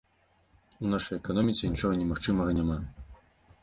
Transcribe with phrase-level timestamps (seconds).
[0.85, 2.85] У нашай эканоміцы нічога немагчымага няма.